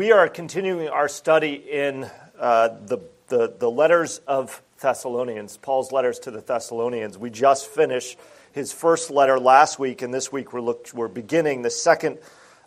[0.00, 2.96] we are continuing our study in uh, the,
[3.28, 7.18] the, the letters of Thessalonians, Paul's letters to the Thessalonians.
[7.18, 8.18] We just finished
[8.52, 12.16] his first letter last week, and this week we're, look, we're beginning the second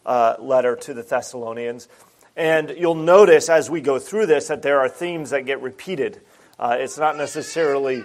[0.06, 1.88] uh, letter to the Thessalonians.
[2.36, 6.22] And you'll notice as we go through this that there are themes that get repeated.
[6.60, 8.04] Uh, it's not necessarily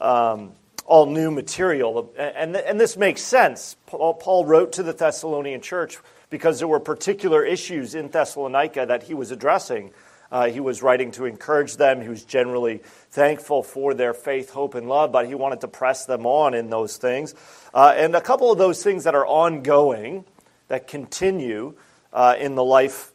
[0.00, 0.52] um,
[0.86, 2.12] all new material.
[2.16, 3.74] And, and this makes sense.
[3.86, 5.98] Paul, Paul wrote to the Thessalonian church
[6.30, 9.90] because there were particular issues in Thessalonica that he was addressing.
[10.30, 12.02] Uh, he was writing to encourage them.
[12.02, 16.04] He was generally thankful for their faith, hope, and love, but he wanted to press
[16.04, 17.34] them on in those things.
[17.72, 20.24] Uh, and a couple of those things that are ongoing,
[20.68, 21.74] that continue
[22.12, 23.12] uh, in the life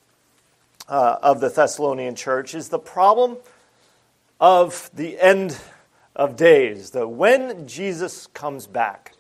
[0.90, 3.38] uh, of the Thessalonian church, is the problem
[4.40, 5.56] of the end
[6.16, 9.14] of days, the when Jesus comes back.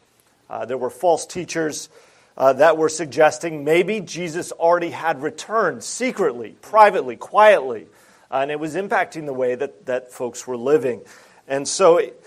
[0.50, 1.90] Uh, there were false teachers
[2.38, 7.88] uh, that were suggesting maybe Jesus already had returned secretly, privately, quietly,
[8.32, 11.02] uh, and it was impacting the way that, that folks were living.
[11.48, 12.20] And so it,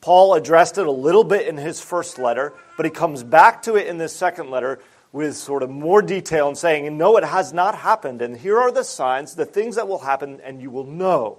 [0.00, 3.76] Paul addressed it a little bit in his first letter, but he comes back to
[3.76, 7.52] it in this second letter with sort of more detail and saying, No, it has
[7.52, 8.22] not happened.
[8.22, 11.38] And here are the signs, the things that will happen, and you will know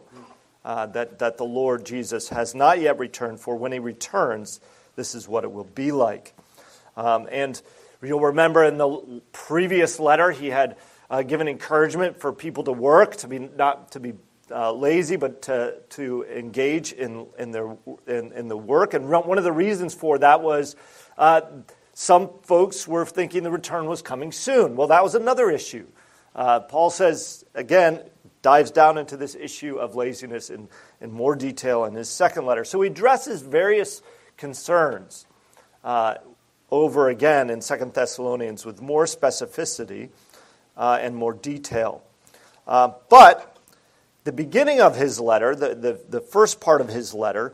[0.65, 3.39] uh, that, that the Lord Jesus has not yet returned.
[3.39, 4.59] For when he returns,
[4.95, 6.33] this is what it will be like.
[6.99, 7.61] Um, and
[8.01, 10.77] You'll remember in the previous letter, he had
[11.09, 14.13] uh, given encouragement for people to work, to be not to be
[14.49, 17.75] uh, lazy, but to, to engage in, in, their,
[18.07, 18.93] in, in the work.
[18.93, 20.77] And one of the reasons for that was
[21.17, 21.41] uh,
[21.93, 24.77] some folks were thinking the return was coming soon.
[24.77, 25.85] Well, that was another issue.
[26.33, 28.01] Uh, Paul says, again,
[28.41, 30.69] dives down into this issue of laziness in,
[31.01, 32.63] in more detail in his second letter.
[32.63, 34.01] So he addresses various
[34.37, 35.25] concerns.
[36.71, 40.09] Over again in Second Thessalonians with more specificity
[40.77, 42.03] uh, and more detail.
[42.67, 43.57] Uh, but
[44.23, 47.53] the beginning of his letter, the, the, the, first part of his letter,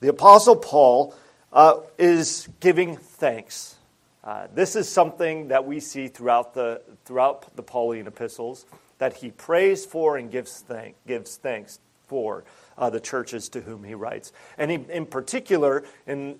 [0.00, 1.14] the Apostle Paul
[1.52, 3.76] uh, is giving thanks.
[4.22, 8.64] Uh, this is something that we see throughout the, throughout the Pauline epistles
[8.98, 12.44] that he prays for and gives, thank, gives thanks for
[12.78, 14.32] uh, the churches to whom he writes.
[14.56, 16.38] And he, in particular, in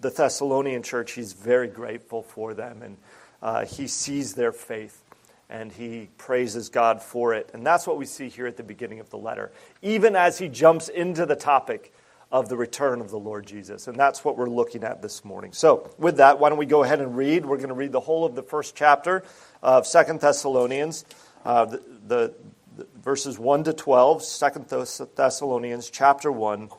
[0.00, 2.96] the Thessalonian church, he's very grateful for them and
[3.42, 5.02] uh, he sees their faith
[5.50, 7.50] and he praises God for it.
[7.52, 9.52] And that's what we see here at the beginning of the letter,
[9.82, 11.92] even as he jumps into the topic
[12.32, 13.86] of the return of the Lord Jesus.
[13.86, 15.52] And that's what we're looking at this morning.
[15.52, 17.44] So, with that, why don't we go ahead and read?
[17.44, 19.22] We're going to read the whole of the first chapter
[19.62, 21.04] of Second Thessalonians,
[21.44, 22.34] uh, the, the,
[22.76, 26.70] the, verses 1 to 12, 2 Thessalonians chapter 1,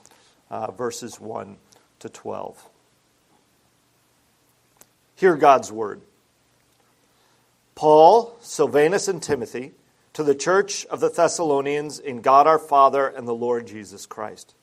[0.50, 1.56] uh, verses 1
[2.00, 2.70] to 12.
[5.16, 6.02] Hear God's word.
[7.74, 9.72] Paul, Silvanus, and Timothy,
[10.14, 14.56] to the church of the Thessalonians in God our Father and the Lord Jesus Christ.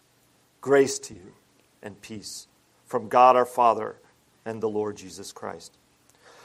[0.61, 1.33] Grace to you
[1.83, 2.47] and peace
[2.87, 3.97] from God our Father
[4.45, 5.77] and the Lord Jesus Christ.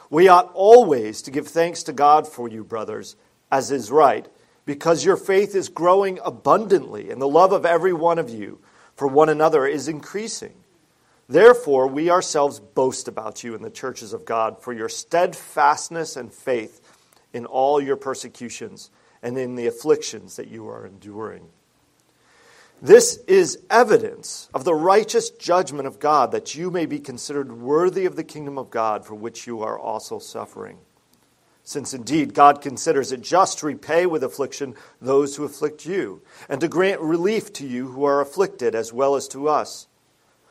[0.09, 3.16] We ought always to give thanks to God for you, brothers,
[3.51, 4.28] as is right,
[4.66, 8.59] because your faith is growing abundantly, and the love of every one of you
[8.95, 10.56] for one another is increasing
[11.30, 16.32] Therefore, we ourselves boast about you in the churches of God for your steadfastness and
[16.32, 16.82] faith
[17.34, 18.90] in all your persecutions
[19.22, 21.50] and in the afflictions that you are enduring.
[22.82, 28.06] This is evidence of the righteous judgment of God that you may be considered worthy
[28.06, 30.78] of the kingdom of God for which you are also suffering.
[31.64, 36.62] Since indeed God considers it just to repay with affliction those who afflict you, and
[36.62, 39.88] to grant relief to you who are afflicted as well as to us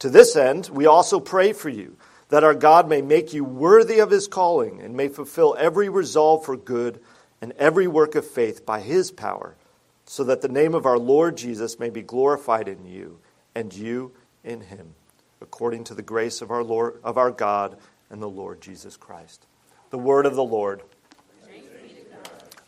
[0.00, 1.96] To this end, we also pray for you,
[2.28, 6.44] that our God may make you worthy of his calling and may fulfill every resolve
[6.44, 7.00] for good
[7.40, 9.56] and every work of faith by his power,
[10.04, 13.18] so that the name of our Lord Jesus may be glorified in you
[13.54, 14.12] and you
[14.44, 14.94] in him,
[15.40, 17.76] according to the grace of our Lord of our God
[18.10, 19.46] and the Lord Jesus Christ.
[19.90, 20.82] The word of the Lord.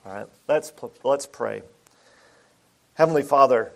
[0.04, 0.72] All right, let's
[1.04, 1.62] let's pray.
[2.94, 3.72] Heavenly Father,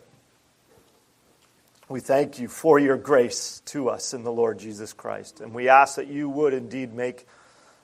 [1.88, 5.40] we thank you for your grace to us in the Lord Jesus Christ.
[5.40, 7.26] And we ask that you would indeed make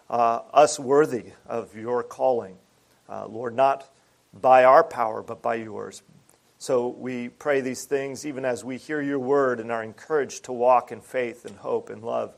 [0.08, 2.56] uh, us worthy of your calling.
[3.08, 3.90] Uh, Lord, not
[4.32, 6.02] by our power, but by yours.
[6.58, 10.52] So we pray these things even as we hear your word and are encouraged to
[10.52, 12.34] walk in faith and hope and love,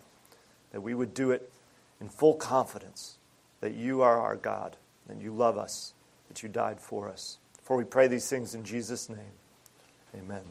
[0.73, 1.53] that we would do it
[2.01, 3.19] in full confidence
[3.63, 4.77] that you are our God,
[5.09, 5.95] and you love us,
[6.29, 7.39] that you died for us.
[7.63, 9.39] For we pray these things in Jesus' name.
[10.15, 10.43] Amen.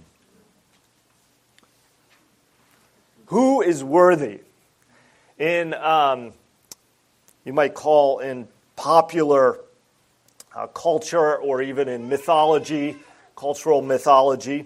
[3.31, 4.41] Who is worthy?
[5.39, 6.33] In, um,
[7.45, 9.57] you might call in popular
[10.53, 12.97] uh, culture or even in mythology,
[13.37, 14.65] cultural mythology,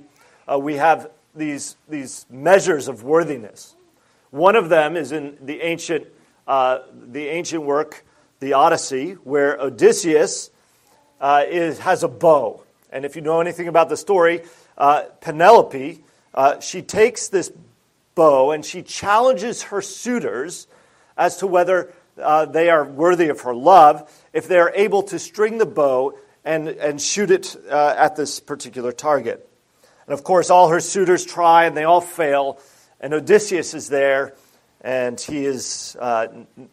[0.51, 3.75] uh, we have these, these measures of worthiness.
[4.31, 6.07] One of them is in the ancient,
[6.47, 8.03] uh, the ancient work,
[8.39, 10.49] the Odyssey, where Odysseus
[11.21, 12.63] uh, is, has a bow.
[12.91, 14.41] And if you know anything about the story,
[14.75, 16.03] uh, Penelope,
[16.33, 17.51] uh, she takes this
[18.15, 20.67] bow and she challenges her suitors
[21.17, 25.19] as to whether uh, they are worthy of her love if they are able to
[25.19, 29.49] string the bow and, and shoot it uh, at this particular target.
[30.05, 32.59] And of course, all her suitors try and they all fail.
[32.99, 34.35] And Odysseus is there,
[34.81, 36.27] and he is, uh,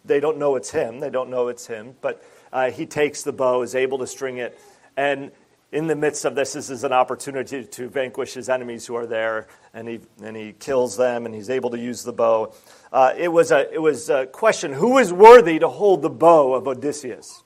[0.04, 1.00] they don't know it's him.
[1.00, 1.94] They don't know it's him.
[2.00, 2.22] But
[2.52, 4.58] uh, he takes the bow, is able to string it.
[4.96, 5.32] And
[5.72, 9.06] in the midst of this, this is an opportunity to vanquish his enemies who are
[9.06, 12.52] there, and he, and he kills them, and he's able to use the bow.
[12.92, 16.52] Uh, it, was a, it was a question who is worthy to hold the bow
[16.52, 17.42] of Odysseus?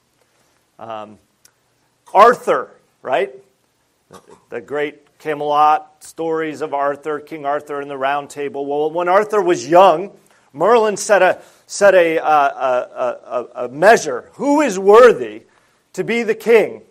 [0.77, 1.17] Um,
[2.13, 2.71] Arthur,
[3.01, 3.33] right?
[4.49, 8.65] The great Camelot stories of Arthur, King Arthur, and the Round Table.
[8.65, 10.11] Well, when Arthur was young,
[10.51, 15.43] Merlin set a, set a, uh, a, a, a measure who is worthy
[15.93, 16.81] to be the king?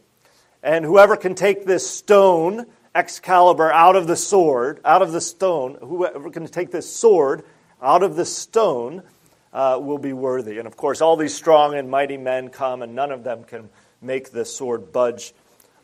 [0.66, 5.78] And whoever can take this stone, Excalibur, out of the sword, out of the stone,
[5.80, 7.44] whoever can take this sword
[7.80, 9.04] out of the stone
[9.52, 10.58] uh, will be worthy.
[10.58, 13.68] And of course, all these strong and mighty men come, and none of them can
[14.02, 15.34] make the sword budge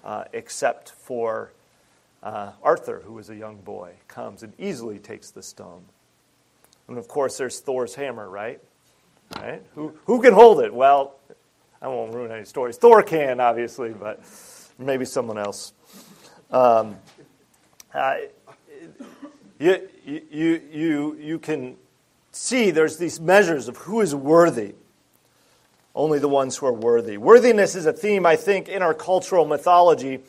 [0.02, 1.52] uh, except for
[2.20, 5.84] uh, Arthur, who is a young boy, comes and easily takes the stone.
[6.88, 8.60] And of course, there's Thor's hammer, right?
[9.36, 9.62] Right?
[9.76, 10.74] Who, who can hold it?
[10.74, 11.14] Well,
[11.80, 12.78] I won't ruin any stories.
[12.78, 14.24] Thor can, obviously, but
[14.78, 15.72] maybe someone else.
[16.50, 16.96] Um,
[19.58, 21.76] you, you, you, you can
[22.32, 24.74] see there's these measures of who is worthy.
[25.94, 27.18] Only the ones who are worthy.
[27.18, 30.20] Worthiness is a theme, I think, in our cultural mythology.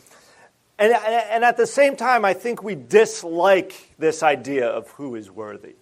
[0.77, 5.31] And, and at the same time, I think we dislike this idea of who is
[5.31, 5.75] worthy.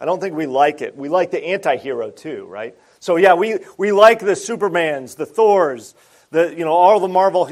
[0.00, 0.96] I don't think we like it.
[0.96, 2.74] We like the anti hero too, right?
[3.00, 5.94] So, yeah, we, we like the Supermans, the Thors,
[6.36, 7.50] the, you know, all the Marvel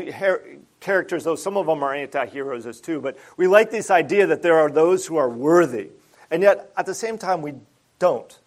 [0.79, 3.01] characters, though some of them are anti heroes as too.
[3.01, 5.89] But we like this idea that there are those who are worthy.
[6.31, 7.55] And yet, at the same time, we
[7.99, 8.39] don't.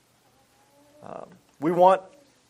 [1.02, 1.26] Um,
[1.60, 2.04] we, want,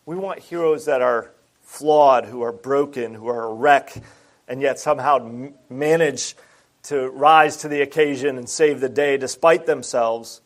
[0.04, 1.30] we want heroes that are
[1.62, 3.94] flawed, who are broken, who are a wreck,
[4.46, 6.36] and yet somehow m- manage
[6.84, 10.42] to rise to the occasion and save the day despite themselves.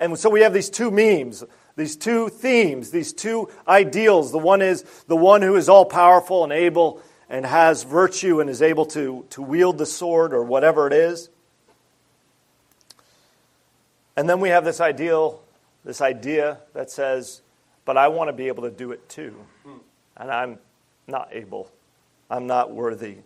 [0.00, 1.44] And so we have these two memes,
[1.76, 4.32] these two themes, these two ideals.
[4.32, 8.48] The one is the one who is all powerful and able and has virtue and
[8.48, 11.28] is able to, to wield the sword or whatever it is.
[14.16, 15.42] And then we have this ideal,
[15.84, 17.42] this idea that says,
[17.84, 19.36] but I want to be able to do it too.
[20.16, 20.58] And I'm
[21.06, 21.70] not able.
[22.30, 23.18] I'm not worthy.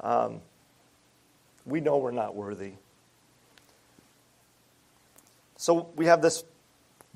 [0.00, 0.42] Um,
[1.64, 2.72] we know we're not worthy.
[5.56, 6.44] So we have this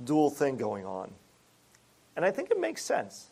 [0.04, 1.11] dual thing going on.
[2.16, 3.28] And I think it makes sense.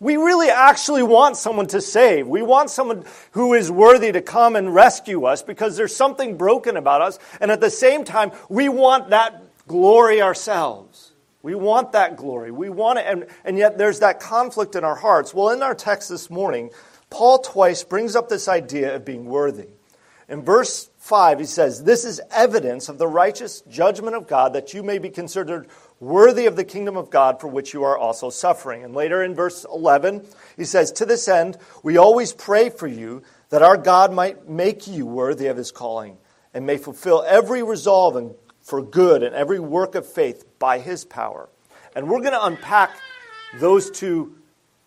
[0.00, 2.26] We really actually want someone to save.
[2.26, 6.76] We want someone who is worthy to come and rescue us because there's something broken
[6.76, 7.18] about us.
[7.40, 11.12] And at the same time, we want that glory ourselves.
[11.42, 12.50] We want that glory.
[12.50, 13.06] We want it.
[13.06, 15.32] And, and yet there's that conflict in our hearts.
[15.32, 16.70] Well, in our text this morning,
[17.10, 19.68] Paul twice brings up this idea of being worthy.
[20.28, 24.72] In verse 5, he says, This is evidence of the righteous judgment of God that
[24.72, 25.68] you may be considered
[26.00, 28.82] worthy of the kingdom of God for which you are also suffering.
[28.84, 33.22] And later in verse 11, he says, To this end, we always pray for you
[33.50, 36.16] that our God might make you worthy of his calling
[36.54, 41.04] and may fulfill every resolve and for good and every work of faith by his
[41.04, 41.50] power.
[41.94, 42.96] And we're going to unpack
[43.58, 44.36] those two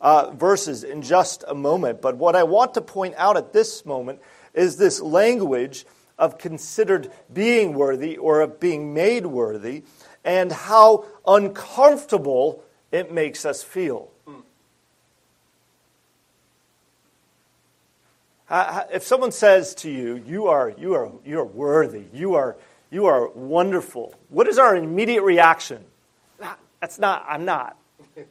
[0.02, 2.02] uh, verses in just a moment.
[2.02, 4.20] But what I want to point out at this moment
[4.56, 5.86] is this language
[6.18, 9.84] of considered being worthy or of being made worthy
[10.24, 14.10] and how uncomfortable it makes us feel.
[18.50, 22.56] If someone says to you, you are, you are, you are worthy, you are,
[22.90, 25.84] you are wonderful, what is our immediate reaction?
[26.80, 27.76] That's not, I'm not.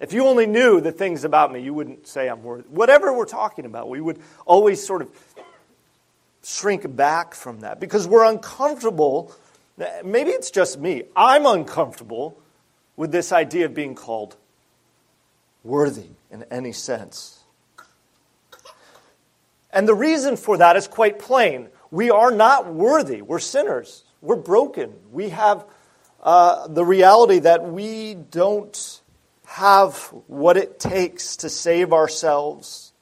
[0.00, 2.66] If you only knew the things about me, you wouldn't say I'm worthy.
[2.68, 5.10] Whatever we're talking about, we would always sort of
[6.46, 9.34] shrink back from that because we're uncomfortable.
[10.04, 11.04] Maybe it's just me.
[11.16, 12.38] I'm uncomfortable
[12.96, 14.36] with this idea of being called
[15.64, 17.40] worthy in any sense.
[19.70, 21.68] And the reason for that is quite plain.
[21.90, 23.20] We are not worthy.
[23.20, 24.04] We're sinners.
[24.22, 24.94] We're broken.
[25.12, 25.66] We have
[26.22, 29.00] uh, the reality that we don't
[29.44, 32.92] have what it takes to save ourselves.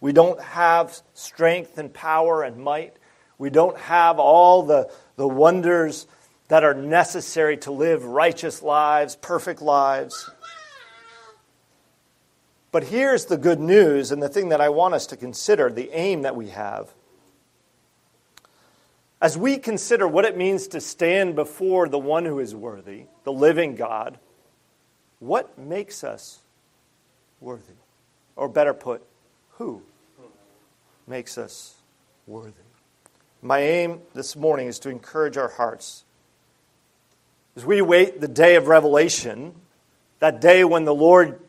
[0.00, 2.96] We don't have strength and power and might.
[3.38, 6.06] We don't have all the, the wonders
[6.48, 10.30] that are necessary to live righteous lives, perfect lives.
[12.70, 15.90] But here's the good news, and the thing that I want us to consider the
[15.92, 16.92] aim that we have.
[19.22, 23.32] As we consider what it means to stand before the one who is worthy, the
[23.32, 24.18] living God,
[25.18, 26.42] what makes us
[27.40, 27.74] worthy?
[28.36, 29.02] Or better put,
[29.58, 29.82] who
[31.06, 31.74] makes us
[32.26, 32.52] worthy?
[33.42, 36.04] My aim this morning is to encourage our hearts.
[37.56, 39.54] As we wait the day of revelation,
[40.18, 41.40] that day when the Lord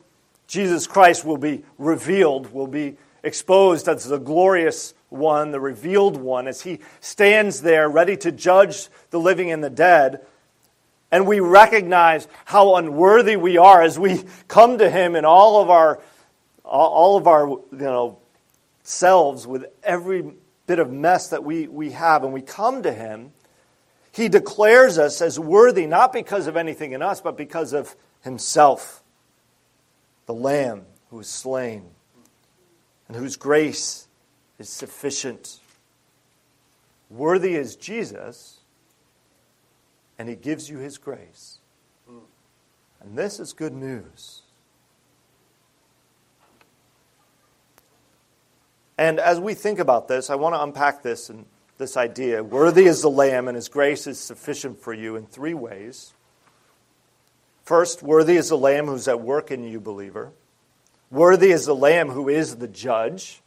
[0.47, 6.47] Jesus Christ will be revealed, will be exposed as the glorious one, the revealed one,
[6.47, 10.25] as he stands there ready to judge the living and the dead
[11.11, 15.69] and we recognize how unworthy we are as we come to him in all of
[15.69, 16.01] our
[16.65, 18.19] all of our you know
[18.83, 20.33] selves with every
[20.67, 23.31] bit of mess that we, we have and we come to him
[24.11, 29.03] he declares us as worthy not because of anything in us but because of himself
[30.25, 31.85] the lamb who is slain
[33.07, 34.07] and whose grace
[34.59, 35.59] is sufficient
[37.09, 38.59] worthy is jesus
[40.17, 41.59] and He gives you His grace.
[43.01, 44.41] And this is good news.
[48.97, 51.45] And as we think about this, I want to unpack this and
[51.77, 52.43] this idea.
[52.43, 56.13] Worthy is the Lamb, and His grace is sufficient for you in three ways.
[57.63, 60.31] First, worthy is the Lamb who's at work in you, believer.
[61.11, 63.41] Worthy is the Lamb who is the judge.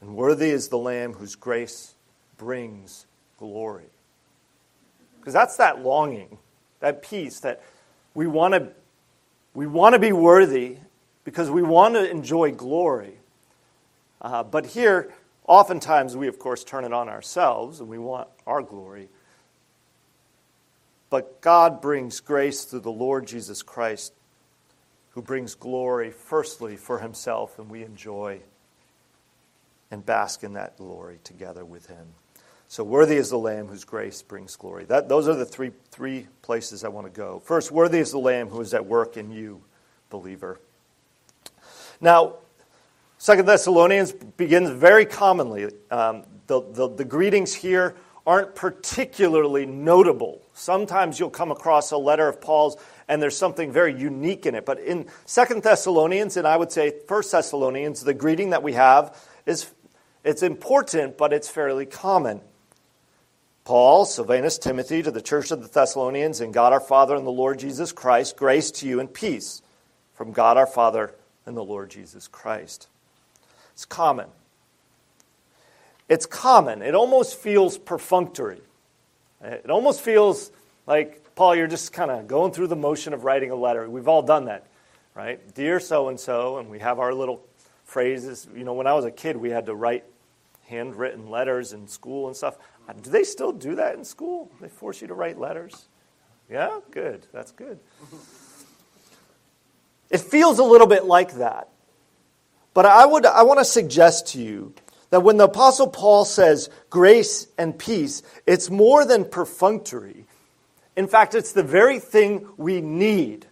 [0.00, 1.94] And worthy is the Lamb whose grace
[2.36, 3.06] brings
[3.38, 3.90] glory.
[5.18, 6.38] Because that's that longing,
[6.80, 7.62] that peace that
[8.14, 8.68] we want to
[9.54, 10.76] we want to be worthy
[11.24, 13.15] because we want to enjoy glory.
[14.20, 15.12] Uh, but here,
[15.46, 19.08] oftentimes we, of course, turn it on ourselves and we want our glory.
[21.10, 24.12] But God brings grace through the Lord Jesus Christ,
[25.10, 28.40] who brings glory, firstly, for himself, and we enjoy
[29.90, 32.06] and bask in that glory together with him.
[32.68, 34.84] So worthy is the Lamb whose grace brings glory.
[34.86, 37.38] That, those are the three, three places I want to go.
[37.44, 39.62] First, worthy is the Lamb who is at work in you,
[40.10, 40.58] believer.
[42.00, 42.34] Now,
[43.18, 45.70] Second Thessalonians begins very commonly.
[45.90, 47.96] Um, the, the, the greetings here
[48.26, 50.42] aren't particularly notable.
[50.52, 52.76] Sometimes you'll come across a letter of Paul's
[53.08, 54.66] and there's something very unique in it.
[54.66, 59.16] But in Second Thessalonians, and I would say First Thessalonians, the greeting that we have
[59.46, 59.70] is
[60.24, 62.40] it's important, but it's fairly common.
[63.64, 67.30] Paul, Silvanus, Timothy, to the church of the Thessalonians, and God our Father and the
[67.30, 69.62] Lord Jesus Christ, grace to you and peace
[70.14, 71.14] from God our Father
[71.46, 72.88] and the Lord Jesus Christ.
[73.76, 74.28] It's common.
[76.08, 76.80] It's common.
[76.80, 78.62] It almost feels perfunctory.
[79.42, 80.50] It almost feels
[80.86, 83.86] like, Paul, you're just kind of going through the motion of writing a letter.
[83.86, 84.66] We've all done that,
[85.14, 85.54] right?
[85.54, 87.44] Dear so and so, and we have our little
[87.84, 88.48] phrases.
[88.56, 90.04] You know, when I was a kid, we had to write
[90.68, 92.56] handwritten letters in school and stuff.
[92.88, 94.50] Uh, do they still do that in school?
[94.58, 95.86] They force you to write letters?
[96.50, 97.26] Yeah, good.
[97.30, 97.78] That's good.
[100.08, 101.68] It feels a little bit like that.
[102.76, 104.74] But I, would, I want to suggest to you
[105.08, 110.26] that when the Apostle Paul says grace and peace, it's more than perfunctory.
[110.94, 113.46] In fact, it's the very thing we need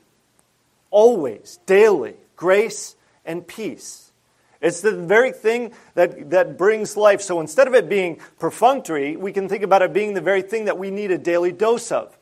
[0.91, 4.13] always, daily grace and peace.
[4.61, 7.23] It's the very thing that, that brings life.
[7.23, 10.67] So instead of it being perfunctory, we can think about it being the very thing
[10.67, 12.15] that we need a daily dose of.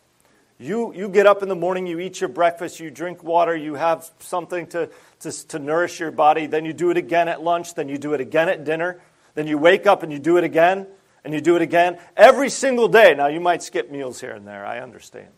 [0.63, 3.75] You, you get up in the morning, you eat your breakfast, you drink water, you
[3.75, 4.89] have something to,
[5.19, 8.15] to, to nourish your body, then you do it again at lunch, then you do
[8.15, 9.01] it again at dinner,
[9.35, 10.87] then you wake up and you do it again,
[11.25, 13.13] and you do it again every single day.
[13.13, 15.31] Now, you might skip meals here and there, I understand.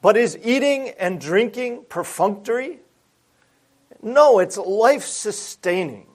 [0.00, 2.80] But is eating and drinking perfunctory?
[4.02, 6.08] No, it's life sustaining.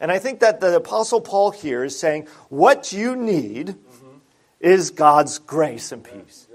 [0.00, 4.16] And I think that the Apostle Paul here is saying what you need mm-hmm.
[4.58, 6.48] is God's grace and peace.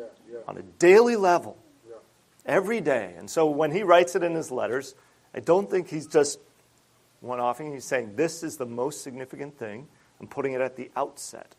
[0.47, 1.57] On a daily level.
[2.45, 3.13] every day.
[3.17, 4.93] And so when he writes it in his letters,
[5.33, 6.39] I don't think he's just
[7.21, 7.73] one offing.
[7.73, 9.87] He's saying this is the most significant thing
[10.19, 11.55] and putting it at the outset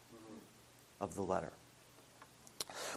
[1.00, 1.52] of the letter.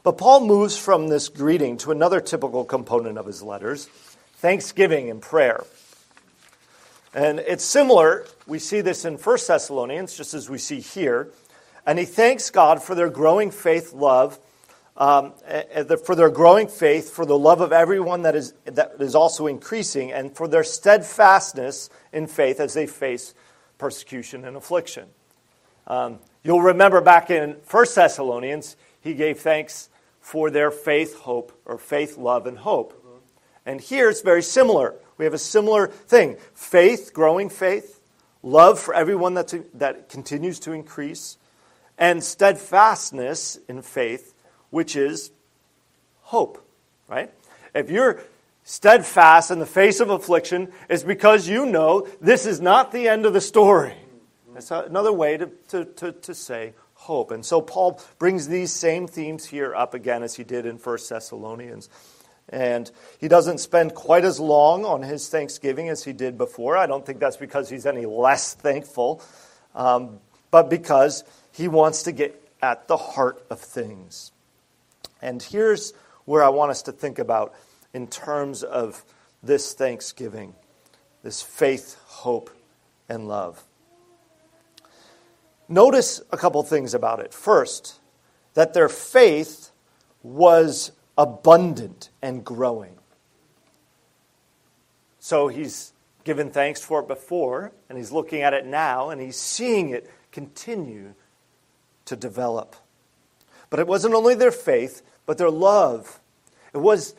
[0.03, 3.89] But Paul moves from this greeting to another typical component of his letters
[4.36, 5.65] thanksgiving and prayer.
[7.13, 8.25] And it's similar.
[8.48, 11.29] We see this in 1 Thessalonians, just as we see here.
[11.86, 14.39] And he thanks God for their growing faith, love,
[14.99, 15.33] um,
[16.05, 20.11] for their growing faith, for the love of everyone that is, that is also increasing,
[20.11, 23.33] and for their steadfastness in faith as they face
[23.77, 25.07] persecution and affliction.
[25.87, 29.89] Um, you'll remember back in 1 Thessalonians, he gave thanks
[30.19, 32.93] for their faith, hope, or faith, love, and hope.
[33.65, 34.95] And here it's very similar.
[35.17, 38.01] We have a similar thing faith, growing faith,
[38.43, 41.37] love for everyone that's, that continues to increase,
[41.97, 44.33] and steadfastness in faith,
[44.69, 45.31] which is
[46.21, 46.65] hope,
[47.07, 47.31] right?
[47.73, 48.21] If you're
[48.63, 53.25] steadfast in the face of affliction, it's because you know this is not the end
[53.25, 53.95] of the story.
[54.53, 57.31] That's another way to, to, to, to say hope.
[57.31, 60.97] And so Paul brings these same themes here up again as he did in 1
[61.09, 61.89] Thessalonians.
[62.49, 66.75] And he doesn't spend quite as long on his thanksgiving as he did before.
[66.77, 69.21] I don't think that's because he's any less thankful,
[69.75, 70.19] um,
[70.51, 71.23] but because
[71.53, 74.31] he wants to get at the heart of things.
[75.21, 75.93] And here's
[76.25, 77.53] where I want us to think about
[77.93, 79.03] in terms of
[79.41, 80.55] this thanksgiving
[81.21, 82.49] this faith, hope,
[83.09, 83.63] and love.
[85.67, 87.33] Notice a couple things about it.
[87.33, 87.99] First,
[88.53, 89.71] that their faith
[90.23, 92.95] was abundant and growing.
[95.19, 99.38] So he's given thanks for it before, and he's looking at it now, and he's
[99.38, 101.13] seeing it continue
[102.05, 102.75] to develop.
[103.69, 106.19] But it wasn't only their faith, but their love.
[106.74, 107.13] It was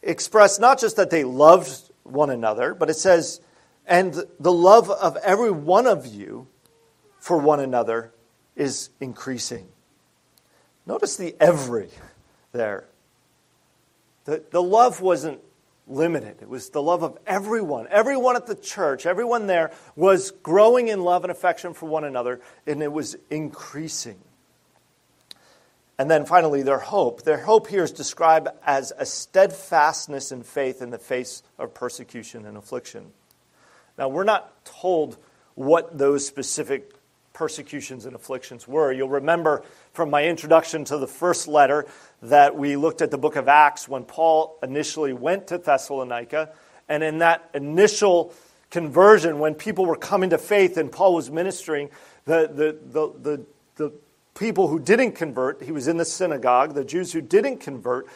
[0.00, 3.42] expressed not just that they loved one another, but it says,
[3.86, 6.46] and the love of every one of you
[7.18, 8.14] for one another
[8.56, 9.68] is increasing.
[10.86, 11.90] Notice the every
[12.52, 12.86] there.
[14.24, 15.40] The, the love wasn't
[15.86, 17.88] limited, it was the love of everyone.
[17.90, 22.40] Everyone at the church, everyone there was growing in love and affection for one another,
[22.66, 24.16] and it was increasing.
[25.98, 27.22] And then finally, their hope.
[27.22, 32.46] Their hope here is described as a steadfastness in faith in the face of persecution
[32.46, 33.12] and affliction.
[33.96, 35.16] Now, we're not told
[35.54, 36.92] what those specific
[37.32, 38.92] persecutions and afflictions were.
[38.92, 41.86] You'll remember from my introduction to the first letter
[42.22, 46.50] that we looked at the book of Acts when Paul initially went to Thessalonica.
[46.88, 48.32] And in that initial
[48.70, 51.90] conversion, when people were coming to faith and Paul was ministering,
[52.24, 53.92] the, the, the, the,
[54.34, 58.06] people who didn't convert, he was in the synagogue, the Jews who didn't convert,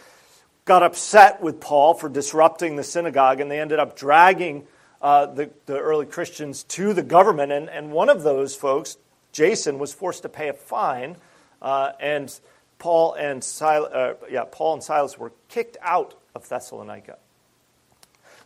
[0.64, 4.66] got upset with Paul for disrupting the synagogue, and they ended up dragging
[5.00, 7.52] uh, the, the early Christians to the government.
[7.52, 8.96] And, and one of those folks
[9.32, 11.16] Jason was forced to pay a fine,
[11.62, 12.38] uh, and
[12.78, 17.18] Paul and, Sil- uh, yeah, Paul and Silas were kicked out of Thessalonica.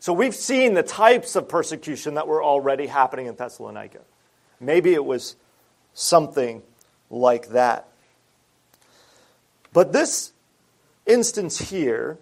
[0.00, 4.00] So we've seen the types of persecution that were already happening in Thessalonica.
[4.60, 5.36] Maybe it was
[5.94, 6.62] something
[7.12, 7.86] like that.
[9.72, 10.32] But this
[11.06, 12.18] instance here,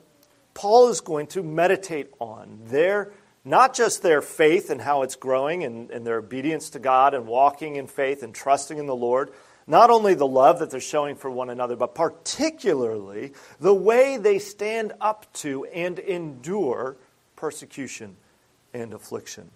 [0.52, 5.64] Paul is going to meditate on their not just their faith and how it's growing
[5.64, 9.30] and, and, their obedience to God and walking in faith and trusting in the Lord,
[9.66, 14.38] not only the love that they're showing for one another, but particularly the way they
[14.38, 16.96] stand up to and endure
[17.34, 18.16] persecution
[18.74, 19.50] and affliction.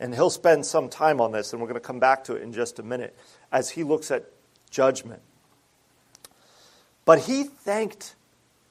[0.00, 2.42] And he'll spend some time on this, and we're going to come back to it
[2.42, 3.16] in just a minute
[3.52, 4.24] as he looks at
[4.70, 5.22] judgment.
[7.04, 8.16] But he thanked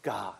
[0.02, 0.36] God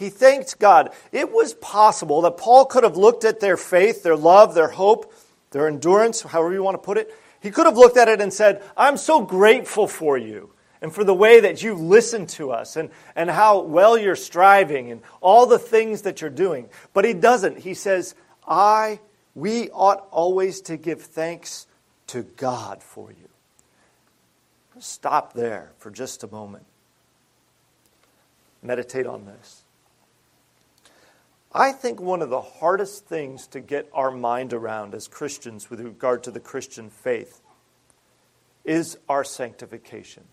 [0.00, 0.94] he thanked God.
[1.12, 5.12] It was possible that Paul could have looked at their faith, their love, their hope,
[5.50, 7.14] their endurance, however you want to put it.
[7.40, 11.04] He could have looked at it and said, I'm so grateful for you and for
[11.04, 15.44] the way that you listen to us and, and how well you're striving and all
[15.44, 16.70] the things that you're doing.
[16.94, 17.58] But he doesn't.
[17.58, 18.14] He says,
[18.46, 19.00] I,
[19.34, 21.66] we ought always to give thanks
[22.08, 23.28] to God for you.
[24.78, 26.64] Stop there for just a moment.
[28.62, 29.62] Meditate on this.
[31.52, 35.80] I think one of the hardest things to get our mind around as Christians with
[35.80, 37.40] regard to the Christian faith
[38.64, 40.24] is our sanctification.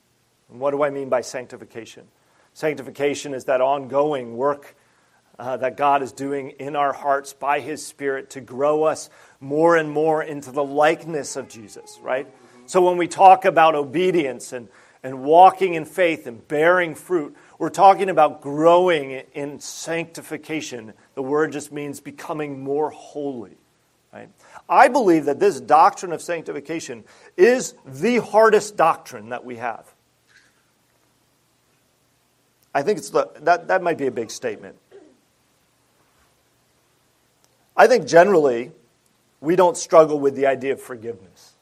[0.49, 2.07] And what do I mean by sanctification?
[2.53, 4.75] Sanctification is that ongoing work
[5.39, 9.75] uh, that God is doing in our hearts by His Spirit to grow us more
[9.77, 12.27] and more into the likeness of Jesus, right?
[12.65, 14.67] So when we talk about obedience and,
[15.03, 17.35] and walking in faith and bearing fruit.
[17.59, 20.93] We're talking about growing in sanctification.
[21.15, 23.57] The word just means becoming more holy.
[24.11, 24.29] Right?
[24.67, 27.03] I believe that this doctrine of sanctification
[27.35, 29.85] is the hardest doctrine that we have.
[32.73, 34.75] I think it's the, that, that might be a big statement.
[37.77, 38.71] I think generally
[39.39, 41.53] we don't struggle with the idea of forgiveness.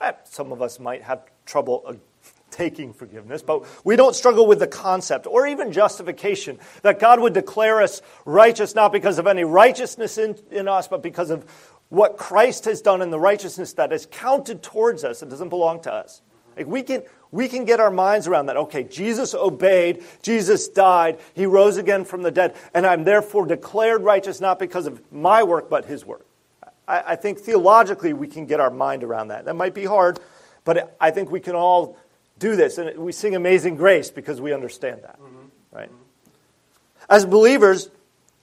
[0.00, 1.94] Eh, some of us might have trouble uh,
[2.50, 7.32] taking forgiveness, but we don't struggle with the concept or even justification that God would
[7.32, 11.44] declare us righteous not because of any righteousness in, in us, but because of
[11.88, 15.22] what Christ has done and the righteousness that is counted towards us.
[15.22, 16.22] It doesn't belong to us.
[16.56, 17.02] Like we can,
[17.36, 18.56] we can get our minds around that.
[18.56, 24.02] Okay, Jesus obeyed, Jesus died, he rose again from the dead, and I'm therefore declared
[24.02, 26.24] righteous not because of my work, but his work.
[26.88, 29.44] I, I think theologically we can get our mind around that.
[29.44, 30.18] That might be hard,
[30.64, 31.98] but I think we can all
[32.38, 32.78] do this.
[32.78, 35.20] And we sing Amazing Grace because we understand that.
[35.20, 35.76] Mm-hmm.
[35.76, 35.90] Right?
[37.08, 37.90] As believers,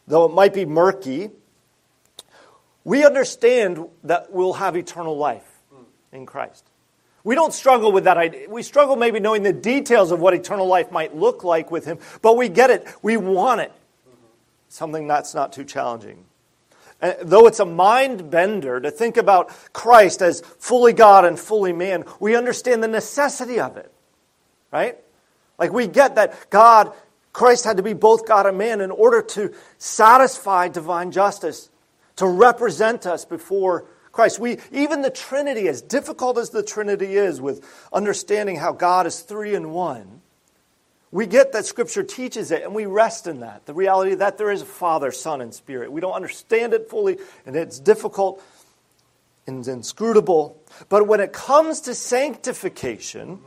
[0.08, 1.32] though it might be murky,
[2.84, 5.50] we understand that we'll have eternal life
[6.12, 6.70] in Christ.
[7.24, 8.50] We don't struggle with that idea.
[8.50, 12.00] We struggle maybe knowing the details of what eternal life might look like with Him,
[12.22, 12.86] but we get it.
[13.02, 13.72] We want it.
[14.68, 16.26] Something that's not too challenging.
[17.00, 21.74] And though it's a mind bender to think about Christ as fully God and fully
[21.74, 23.92] man, we understand the necessity of it.
[24.72, 24.98] Right?
[25.58, 26.92] Like we get that God,
[27.32, 31.70] Christ had to be both God and man in order to satisfy divine justice
[32.18, 34.40] to represent us before Christ.
[34.40, 39.20] We, even the Trinity, as difficult as the Trinity is with understanding how God is
[39.22, 40.22] three in one,
[41.12, 43.66] we get that Scripture teaches it and we rest in that.
[43.66, 45.92] The reality that there is a Father, Son, and Spirit.
[45.92, 48.42] We don't understand it fully and it's difficult
[49.48, 50.62] and inscrutable.
[50.90, 53.40] But when it comes to sanctification,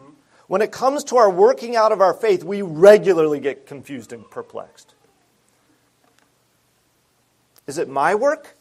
[0.49, 4.29] when it comes to our working out of our faith, we regularly get confused and
[4.29, 4.95] perplexed.
[7.69, 8.57] Is it my work?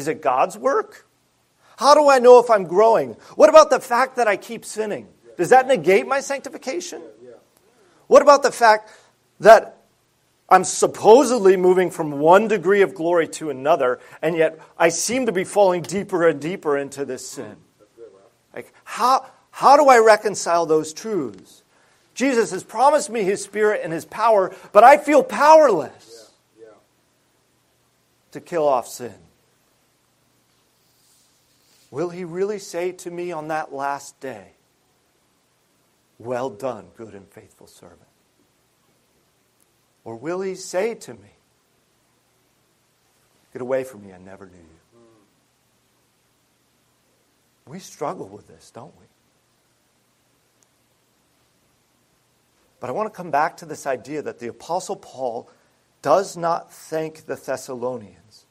[0.00, 1.06] Is it God's work?
[1.76, 3.16] How do I know if I'm growing?
[3.36, 5.08] What about the fact that I keep sinning?
[5.36, 7.02] Does that negate my sanctification?
[8.06, 8.90] What about the fact
[9.40, 9.76] that
[10.48, 15.32] I'm supposedly moving from one degree of glory to another, and yet I seem to
[15.32, 17.56] be falling deeper and deeper into this sin?
[18.54, 21.62] Like, how, how do I reconcile those truths?
[22.14, 26.32] Jesus has promised me his spirit and his power, but I feel powerless
[28.32, 29.14] to kill off sin.
[31.90, 34.52] Will he really say to me on that last day,
[36.18, 38.00] Well done, good and faithful servant?
[40.04, 41.36] Or will he say to me,
[43.52, 45.00] Get away from me, I never knew you?
[47.66, 49.06] We struggle with this, don't we?
[52.78, 55.50] But I want to come back to this idea that the Apostle Paul
[56.02, 58.46] does not thank the Thessalonians,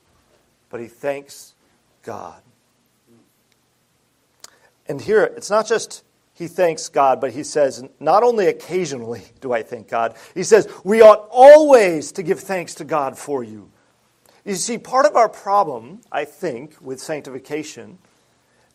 [0.69, 1.55] but he thanks
[2.03, 2.41] God.
[4.89, 9.53] And here, it's not just he thanks God, but he says, not only occasionally do
[9.53, 13.69] I thank God, he says, we ought always to give thanks to God for you.
[14.45, 17.99] You see, part of our problem, I think, with sanctification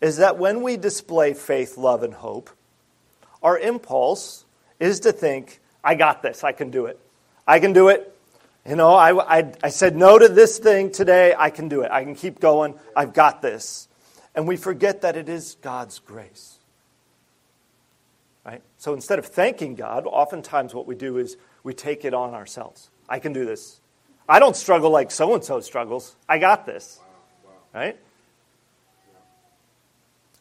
[0.00, 2.50] is that when we display faith, love, and hope,
[3.42, 4.44] our impulse
[4.78, 7.00] is to think, I got this, I can do it.
[7.46, 8.14] I can do it.
[8.66, 11.90] You know, I, I, I said no to this thing today, I can do it.
[11.90, 13.88] I can keep going, I've got this
[14.34, 16.58] and we forget that it is God's grace.
[18.44, 18.62] Right?
[18.78, 22.90] So instead of thanking God, oftentimes what we do is we take it on ourselves.
[23.08, 23.80] I can do this.
[24.28, 26.16] I don't struggle like so and so struggles.
[26.28, 27.00] I got this.
[27.74, 27.96] Right?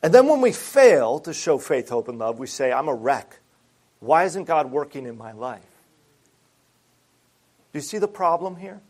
[0.01, 2.93] And then when we fail to show faith, hope, and love, we say, I'm a
[2.93, 3.39] wreck.
[4.01, 5.61] Why isn't God working in my life?
[7.71, 8.81] Do you see the problem here?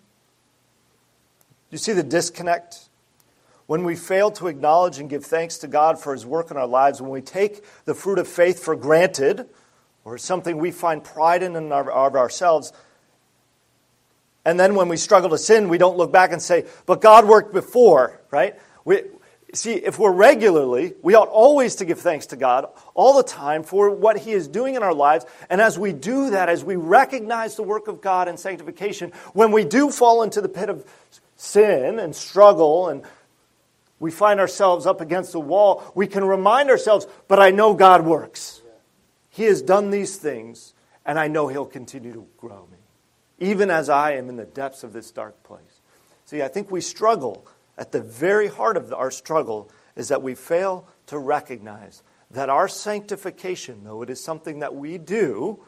[1.69, 2.89] Do you see the disconnect?
[3.65, 6.67] When we fail to acknowledge and give thanks to God for His work in our
[6.67, 9.47] lives, when we take the fruit of faith for granted,
[10.05, 12.73] or something we find pride in, in our, of ourselves,
[14.45, 17.25] and then when we struggle to sin, we don't look back and say, but God
[17.25, 18.59] worked before, right?
[18.83, 19.03] We,
[19.53, 23.63] see, if we're regularly, we ought always to give thanks to God all the time
[23.63, 25.25] for what He is doing in our lives.
[25.49, 29.51] And as we do that, as we recognize the work of God in sanctification, when
[29.53, 30.85] we do fall into the pit of
[31.37, 33.03] sin and struggle and
[33.99, 38.05] we find ourselves up against the wall, we can remind ourselves, but I know God
[38.05, 38.61] works.
[39.29, 40.73] He has done these things,
[41.05, 42.77] and I know He'll continue to grow me,
[43.39, 45.81] even as I am in the depths of this dark place.
[46.25, 47.45] See, I think we struggle.
[47.77, 52.67] At the very heart of our struggle is that we fail to recognize that our
[52.67, 55.59] sanctification, though it is something that we do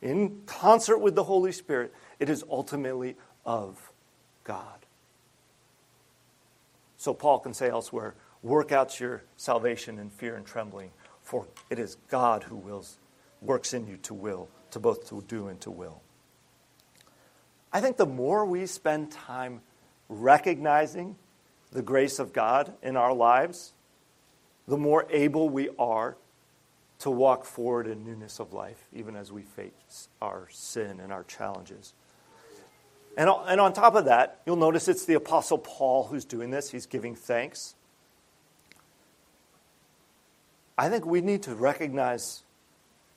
[0.00, 3.92] in concert with the Holy Spirit, it is ultimately of
[4.44, 4.85] God.
[7.06, 10.90] So Paul can say elsewhere, work out your salvation in fear and trembling,
[11.22, 12.98] for it is God who wills,
[13.40, 16.02] works in you to will, to both to do and to will.
[17.72, 19.60] I think the more we spend time
[20.08, 21.14] recognizing
[21.70, 23.74] the grace of God in our lives,
[24.66, 26.16] the more able we are
[26.98, 31.22] to walk forward in newness of life, even as we face our sin and our
[31.22, 31.94] challenges.
[33.16, 36.70] And, and on top of that, you'll notice it's the Apostle Paul who's doing this.
[36.70, 37.74] He's giving thanks.
[40.76, 42.42] I think we need to recognize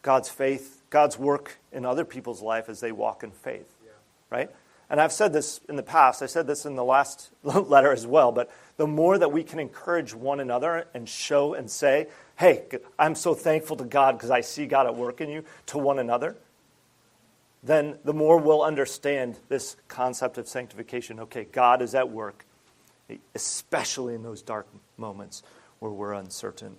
[0.02, 3.92] God's faith, God's work in other people's life as they walk in faith, yeah.
[4.30, 4.50] right?
[4.90, 8.08] And I've said this in the past, I said this in the last letter as
[8.08, 12.08] well, but the more that we can encourage one another and show and say,
[12.38, 12.64] hey,
[12.98, 16.00] I'm so thankful to God because I see God at work in you to one
[16.00, 16.38] another,
[17.62, 21.20] then the more we'll understand this concept of sanctification.
[21.20, 22.46] Okay, God is at work,
[23.36, 24.68] especially in those dark
[24.98, 25.44] moments
[25.80, 26.78] where we're uncertain.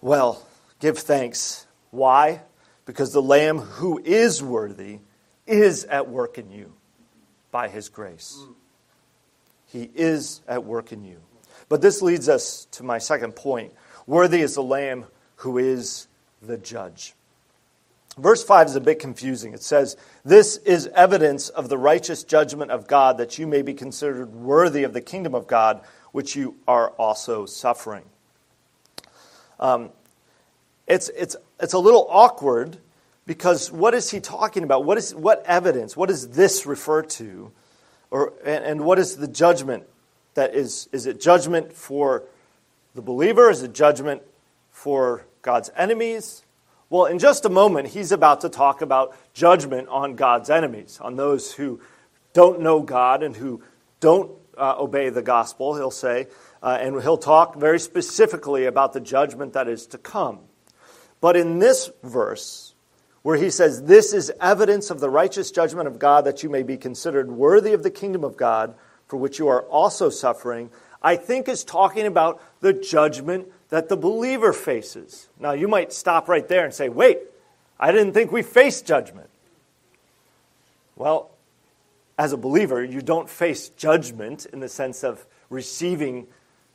[0.00, 0.46] Well,
[0.80, 1.66] give thanks.
[1.90, 2.42] Why?
[2.84, 5.00] Because the Lamb who is worthy
[5.46, 6.72] is at work in you
[7.50, 8.38] by his grace.
[9.66, 11.20] He is at work in you.
[11.68, 13.72] But this leads us to my second point.
[14.06, 15.06] Worthy is the Lamb
[15.36, 16.06] who is
[16.40, 17.15] the judge.
[18.18, 19.52] Verse 5 is a bit confusing.
[19.52, 23.74] It says, This is evidence of the righteous judgment of God that you may be
[23.74, 28.04] considered worthy of the kingdom of God, which you are also suffering.
[29.60, 29.90] Um,
[30.86, 32.78] it's, it's, it's a little awkward
[33.26, 34.84] because what is he talking about?
[34.84, 35.94] What, is, what evidence?
[35.94, 37.52] What does this refer to?
[38.10, 39.84] Or, and, and what is the judgment
[40.34, 40.88] that is?
[40.92, 42.22] Is it judgment for
[42.94, 43.50] the believer?
[43.50, 44.22] Is it judgment
[44.70, 46.45] for God's enemies?
[46.88, 51.16] Well, in just a moment, he's about to talk about judgment on God's enemies, on
[51.16, 51.80] those who
[52.32, 53.62] don't know God and who
[53.98, 56.28] don't uh, obey the gospel, he'll say.
[56.62, 60.40] Uh, and he'll talk very specifically about the judgment that is to come.
[61.20, 62.74] But in this verse,
[63.22, 66.62] where he says, This is evidence of the righteous judgment of God that you may
[66.62, 68.76] be considered worthy of the kingdom of God,
[69.08, 70.70] for which you are also suffering,
[71.02, 75.28] I think is talking about the judgment that the believer faces.
[75.38, 77.18] Now, you might stop right there and say, wait,
[77.78, 79.28] I didn't think we faced judgment.
[80.94, 81.30] Well,
[82.18, 86.26] as a believer, you don't face judgment in the sense of receiving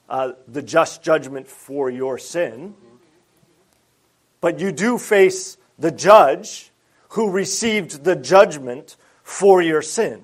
[0.10, 2.76] uh, the just judgment for your sin,
[4.42, 6.72] but you do face the judge
[7.10, 10.22] who received the judgment for your sin.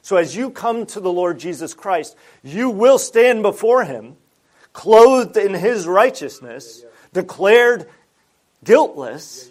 [0.00, 4.16] So as you come to the Lord Jesus Christ, you will stand before him
[4.72, 7.88] clothed in his righteousness, declared
[8.64, 9.50] guiltless,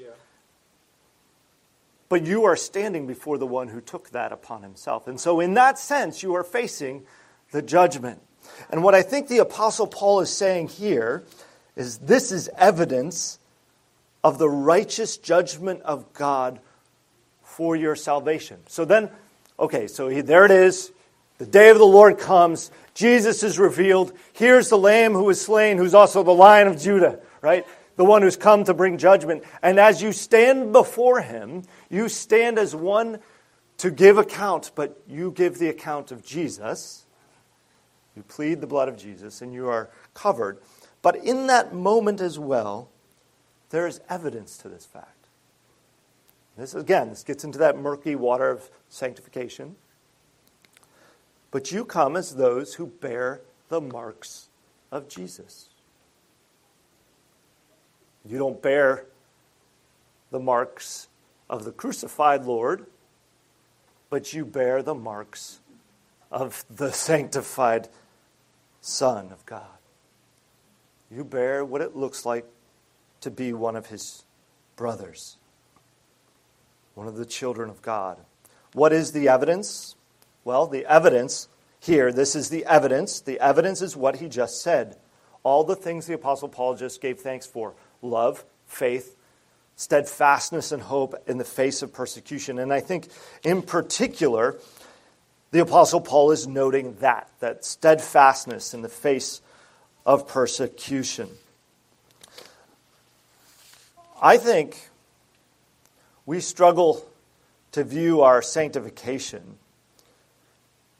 [2.10, 5.07] but you are standing before the one who took that upon himself.
[5.07, 7.03] And so, in that sense, you are facing
[7.51, 8.21] the judgment.
[8.69, 11.23] And what I think the Apostle Paul is saying here
[11.75, 13.39] is this is evidence
[14.23, 16.60] of the righteous judgment of God
[17.43, 18.60] for your salvation.
[18.67, 19.10] So then,
[19.60, 20.91] okay, so he, there it is.
[21.38, 22.71] The day of the Lord comes.
[22.93, 24.13] Jesus is revealed.
[24.34, 27.65] Here's the Lamb who was slain, who's also the Lion of Judah, right?
[27.95, 29.43] The one who's come to bring judgment.
[29.62, 33.19] And as you stand before him, you stand as one
[33.77, 37.06] to give account, but you give the account of Jesus.
[38.15, 40.60] You plead the blood of Jesus, and you are covered.
[41.01, 42.89] But in that moment as well,
[43.69, 45.27] there is evidence to this fact.
[46.58, 49.77] This again, this gets into that murky water of sanctification.
[51.51, 54.47] But you come as those who bear the marks
[54.91, 55.69] of Jesus.
[58.25, 59.05] You don't bear
[60.31, 61.07] the marks
[61.49, 62.85] of the crucified Lord,
[64.09, 65.59] but you bear the marks
[66.31, 67.89] of the sanctified
[68.79, 69.65] Son of God.
[71.09, 72.45] You bear what it looks like
[73.19, 74.23] to be one of his
[74.77, 75.37] brothers,
[76.95, 78.17] one of the children of God.
[78.73, 79.95] What is the evidence?
[80.43, 81.47] Well, the evidence
[81.80, 83.21] here, this is the evidence.
[83.21, 84.97] The evidence is what he just said.
[85.43, 89.15] All the things the Apostle Paul just gave thanks for love, faith,
[89.75, 92.60] steadfastness, and hope in the face of persecution.
[92.60, 93.10] And I think,
[93.43, 94.58] in particular,
[95.49, 99.41] the Apostle Paul is noting that, that steadfastness in the face
[100.06, 101.30] of persecution.
[104.21, 104.89] I think
[106.27, 107.04] we struggle
[107.71, 109.58] to view our sanctification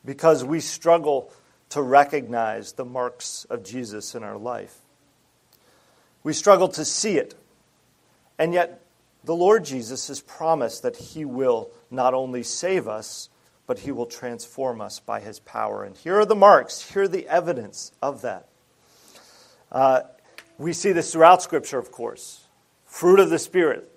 [0.04, 1.32] because we struggle
[1.70, 4.78] to recognize the marks of Jesus in our life.
[6.24, 7.36] We struggle to see it,
[8.38, 8.82] and yet
[9.24, 13.30] the Lord Jesus has promised that He will not only save us,
[13.68, 15.84] but He will transform us by His power.
[15.84, 18.48] And here are the marks, here are the evidence of that.
[19.72, 20.02] Uh,
[20.58, 22.48] we see this throughout Scripture, of course.
[22.86, 23.90] Fruit of the Spirit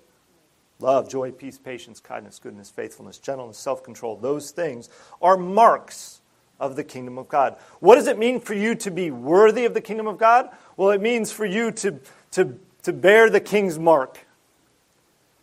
[0.79, 4.15] love, joy, peace, patience, kindness, goodness, faithfulness, gentleness, self control.
[4.15, 4.89] Those things
[5.21, 6.21] are marks
[6.59, 7.57] of the kingdom of God.
[7.79, 10.49] What does it mean for you to be worthy of the kingdom of God?
[10.77, 11.99] Well, it means for you to,
[12.31, 14.25] to, to bear the king's mark.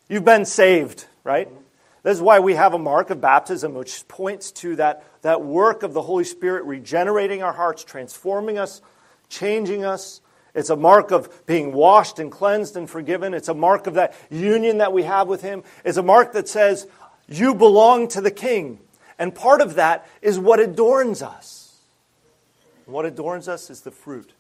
[0.08, 1.48] You've been saved, right?
[1.48, 1.62] Mm-hmm.
[2.02, 5.84] This is why we have a mark of baptism, which points to that, that work
[5.84, 8.82] of the Holy Spirit regenerating our hearts, transforming us,
[9.28, 10.20] changing us.
[10.54, 13.32] It's a mark of being washed and cleansed and forgiven.
[13.32, 15.62] It's a mark of that union that we have with Him.
[15.84, 16.86] It's a mark that says,
[17.28, 18.80] You belong to the King.
[19.18, 21.80] And part of that is what adorns us.
[22.86, 24.32] what adorns us is the fruit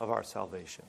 [0.00, 0.84] of our salvation.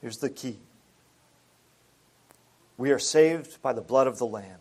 [0.00, 0.58] Here's the key
[2.78, 4.60] we are saved by the blood of the Lamb,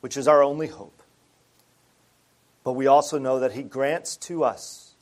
[0.00, 1.02] which is our only hope.
[2.64, 4.94] But we also know that He grants to us,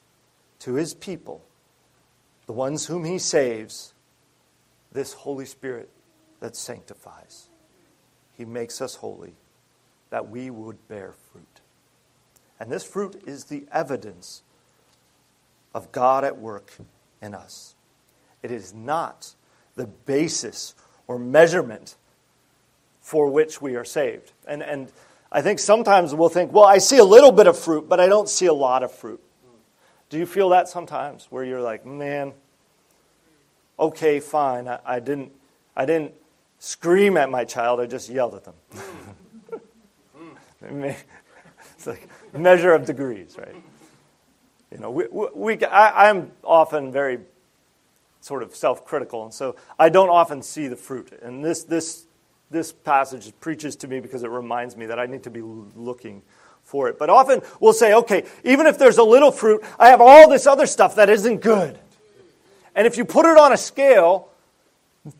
[0.58, 1.42] to His people,
[2.46, 3.94] the ones whom He saves,
[4.92, 5.88] this Holy Spirit
[6.40, 7.48] that sanctifies.
[8.36, 9.34] He makes us holy,
[10.10, 11.60] that we would bear fruit.
[12.58, 14.42] And this fruit is the evidence
[15.74, 16.72] of God at work
[17.20, 17.74] in us.
[18.42, 19.34] It is not
[19.76, 20.74] the basis
[21.06, 21.96] or measurement
[23.00, 24.32] for which we are saved.
[24.46, 24.92] And, and
[25.34, 28.06] I think sometimes we'll think, well, I see a little bit of fruit, but I
[28.06, 29.20] don't see a lot of fruit.
[30.10, 32.34] Do you feel that sometimes where you're like, man,
[33.78, 35.32] okay, fine, I, I didn't,
[35.74, 36.12] I didn't
[36.58, 38.54] scream at my child, I just yelled at them.
[41.72, 43.56] it's like measure of degrees, right?
[44.70, 47.20] You know, we, we, I, I'm often very
[48.20, 51.10] sort of self-critical, and so I don't often see the fruit.
[51.22, 52.04] And this, this
[52.52, 56.22] this passage preaches to me because it reminds me that I need to be looking
[56.62, 56.98] for it.
[56.98, 60.46] But often we'll say, okay, even if there's a little fruit, I have all this
[60.46, 61.78] other stuff that isn't good.
[62.74, 64.28] And if you put it on a scale,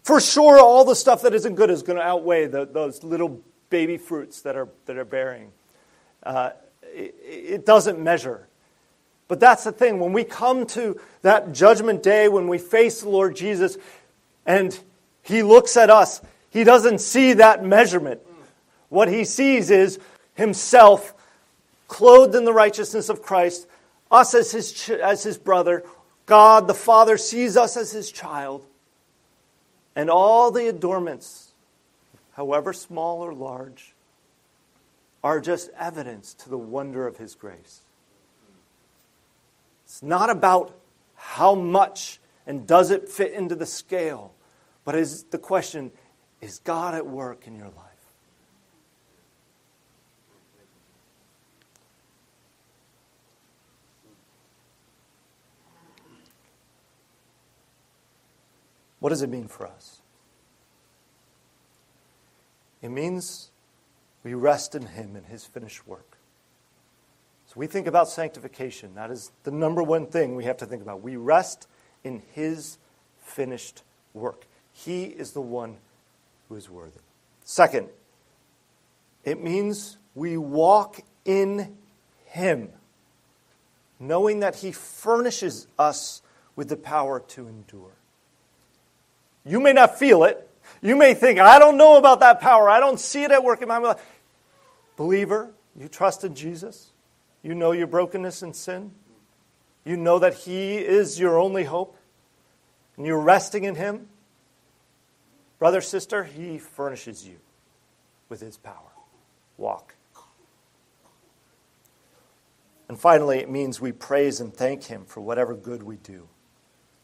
[0.05, 3.41] for sure all the stuff that isn't good is going to outweigh the, those little
[3.69, 5.51] baby fruits that are, that are bearing.
[6.23, 6.51] Uh,
[6.83, 8.47] it, it doesn't measure.
[9.29, 9.99] But that's the thing.
[9.99, 13.79] When we come to that judgment day, when we face the Lord Jesus,
[14.45, 14.79] and
[15.23, 16.21] He looks at us,
[16.53, 18.21] he doesn't see that measurement.
[18.91, 19.99] What he sees is
[20.35, 21.15] himself
[21.89, 23.67] clothed in the righteousness of Christ,
[24.11, 25.83] us as his, as his brother.
[26.27, 28.67] God the Father sees us as his child.
[29.97, 31.53] And all the adornments,
[32.33, 33.95] however small or large,
[35.25, 37.81] are just evidence to the wonder of his grace.
[39.87, 40.79] It's not about
[41.15, 44.35] how much and does it fit into the scale,
[44.85, 45.93] but is the question
[46.43, 47.77] is God at work in your life?
[58.99, 60.01] What does it mean for us?
[62.83, 63.51] It means
[64.23, 66.19] we rest in Him and His finished work.
[67.47, 68.95] So we think about sanctification.
[68.95, 71.03] That is the number one thing we have to think about.
[71.03, 71.69] We rest
[72.05, 72.79] in His
[73.19, 73.83] finished
[74.15, 74.47] work.
[74.73, 75.79] He is the one
[76.53, 77.01] who is worthy.
[77.45, 77.89] Second,
[79.25, 81.79] it means we walk in
[82.27, 82.69] Him,
[83.99, 86.21] knowing that He furnishes us
[86.55, 87.93] with the power to endure.
[89.47, 90.47] You may not feel it.
[90.83, 92.69] You may think, I don't know about that power.
[92.69, 93.99] I don't see it at work in my life.
[94.97, 96.91] Believer, you trust in Jesus.
[97.43, 98.93] You know your brokenness and sin.
[99.87, 101.97] You know that He is your only hope.
[102.99, 104.09] And you're resting in Him.
[105.63, 107.37] Brother, sister, He furnishes you
[108.29, 108.91] with His power.
[109.57, 109.95] Walk.
[112.89, 116.27] And finally, it means we praise and thank Him for whatever good we do.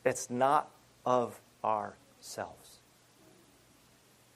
[0.05, 0.71] It's not
[1.06, 2.79] of ourselves.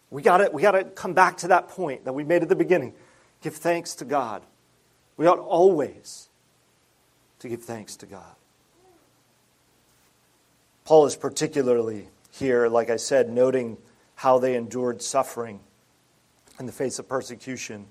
[0.08, 2.94] We got we to come back to that point that we made at the beginning.
[3.40, 4.44] Give thanks to God.
[5.16, 6.28] We ought always
[7.40, 8.36] to give thanks to God.
[10.84, 13.78] Paul is particularly here, like I said, noting
[14.22, 15.58] how they endured suffering
[16.60, 17.86] in the face of persecution.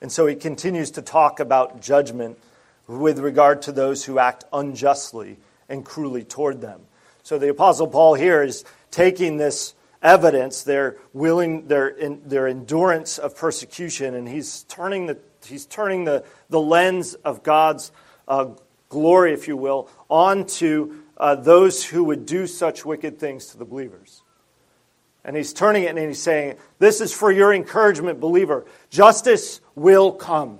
[0.00, 2.38] And so he continues to talk about judgment
[2.86, 5.36] with regard to those who act unjustly
[5.68, 6.80] and cruelly toward them.
[7.22, 13.18] So the Apostle Paul here is taking this evidence, their willing, their, in, their endurance
[13.18, 17.92] of persecution, and he's turning the, he's turning the, the lens of God's
[18.26, 18.46] uh,
[18.88, 23.66] glory, if you will, onto uh, those who would do such wicked things to the
[23.66, 24.22] believers.
[25.24, 28.66] And he's turning it and he's saying, This is for your encouragement, believer.
[28.90, 30.58] Justice will come.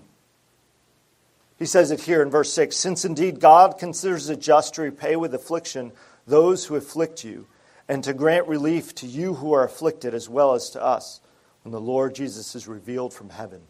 [1.59, 5.17] He says it here in verse 6 Since indeed God considers it just to repay
[5.17, 5.93] with affliction
[6.27, 7.47] those who afflict you,
[7.87, 11.21] and to grant relief to you who are afflicted as well as to us,
[11.63, 13.61] when the Lord Jesus is revealed from heaven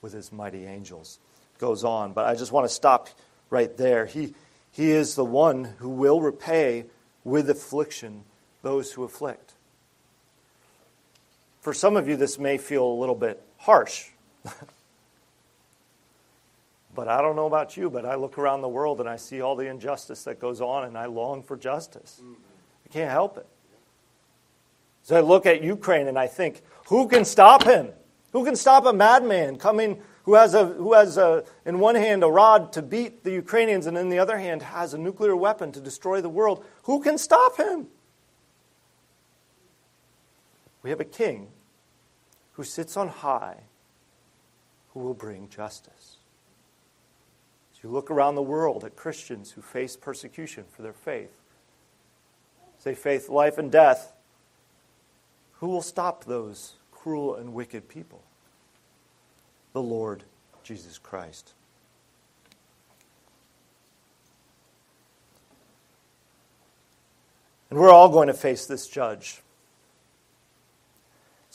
[0.00, 1.18] with his mighty angels.
[1.58, 3.08] Goes on, but I just want to stop
[3.50, 4.06] right there.
[4.06, 4.34] He,
[4.70, 6.84] he is the one who will repay
[7.24, 8.22] with affliction
[8.62, 9.55] those who afflict.
[11.66, 14.04] For some of you, this may feel a little bit harsh.
[16.94, 19.40] but I don't know about you, but I look around the world and I see
[19.40, 22.22] all the injustice that goes on, and I long for justice.
[22.84, 23.48] I can't help it.
[25.02, 27.88] So I look at Ukraine and I think, who can stop him?
[28.30, 32.22] Who can stop a madman coming who has, a, who has a, in one hand
[32.22, 35.72] a rod to beat the Ukrainians and in the other hand has a nuclear weapon
[35.72, 36.64] to destroy the world?
[36.84, 37.88] Who can stop him?
[40.84, 41.48] We have a king
[42.56, 43.58] who sits on high
[44.94, 46.16] who will bring justice.
[47.74, 51.36] As you look around the world at Christians who face persecution for their faith,
[52.78, 54.14] say faith, life, and death,
[55.60, 58.22] who will stop those cruel and wicked people?
[59.74, 60.24] The Lord
[60.62, 61.52] Jesus Christ.
[67.68, 69.42] And we're all going to face this judge.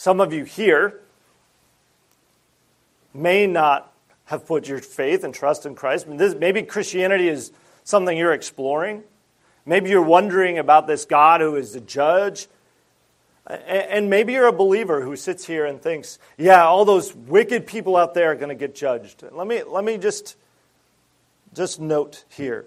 [0.01, 0.99] Some of you here
[3.13, 3.93] may not
[4.25, 6.07] have put your faith and trust in Christ.
[6.07, 7.51] Maybe Christianity is
[7.83, 9.03] something you're exploring.
[9.63, 12.47] Maybe you're wondering about this God who is the judge
[13.45, 17.95] and maybe you're a believer who sits here and thinks, yeah, all those wicked people
[17.95, 19.23] out there are going to get judged.
[19.31, 20.35] Let me, let me just,
[21.53, 22.65] just note here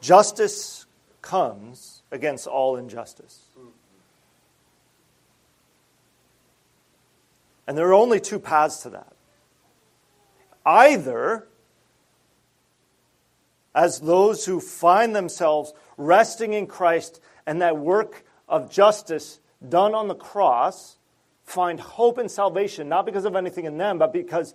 [0.00, 0.86] justice
[1.22, 3.45] comes against all injustice.
[7.66, 9.12] And there are only two paths to that.
[10.64, 11.46] Either
[13.74, 20.08] as those who find themselves resting in Christ and that work of justice done on
[20.08, 20.96] the cross
[21.44, 24.54] find hope and salvation, not because of anything in them, but because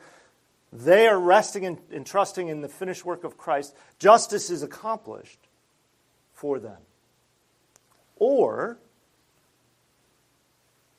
[0.73, 3.75] they are resting and, trusting in the finished work of Christ.
[3.99, 5.39] Justice is accomplished
[6.33, 6.77] for them.
[8.17, 8.77] Or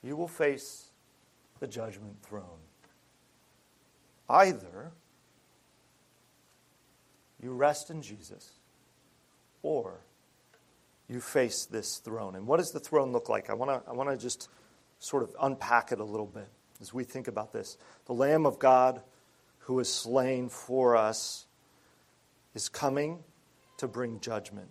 [0.03, 0.92] you will face
[1.63, 2.59] the judgment throne.
[4.29, 4.91] Either
[7.41, 8.55] you rest in Jesus,
[9.63, 10.01] or
[11.09, 12.35] you face this throne.
[12.35, 13.49] And what does the throne look like?
[13.49, 14.49] I want to I want to just
[14.99, 16.49] sort of unpack it a little bit
[16.81, 17.79] as we think about this.
[18.07, 19.01] The Lamb of God
[19.61, 21.47] who is slain for us
[22.57, 23.21] is coming
[23.77, 24.69] to bring judgment.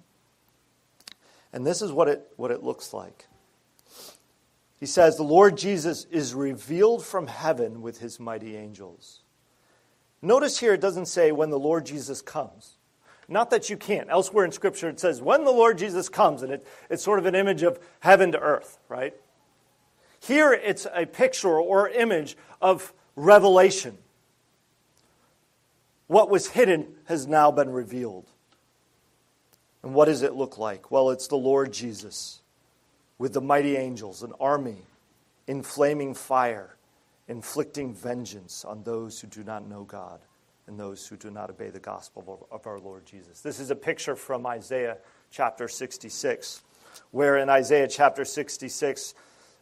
[1.53, 3.27] And this is what it, what it looks like.
[4.81, 9.21] He says, The Lord Jesus is revealed from heaven with his mighty angels.
[10.23, 12.77] Notice here it doesn't say when the Lord Jesus comes.
[13.27, 14.09] Not that you can't.
[14.09, 17.27] Elsewhere in Scripture, it says, when the Lord Jesus comes, and it, it's sort of
[17.27, 19.13] an image of heaven to earth, right?
[20.19, 23.99] Here, it's a picture or image of revelation.
[26.07, 28.27] What was hidden has now been revealed.
[29.83, 30.89] And what does it look like?
[30.89, 32.40] Well, it's the Lord Jesus
[33.21, 34.79] with the mighty angels, an army
[35.45, 36.75] in flaming fire,
[37.27, 40.19] inflicting vengeance on those who do not know God
[40.65, 43.41] and those who do not obey the gospel of our Lord Jesus.
[43.41, 44.97] This is a picture from Isaiah
[45.29, 46.63] chapter 66,
[47.11, 49.13] where in Isaiah chapter 66,